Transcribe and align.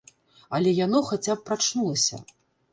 Але 0.57 0.73
яно 0.85 1.03
хаця 1.11 1.37
б 1.37 1.47
прачнулася. 1.53 2.25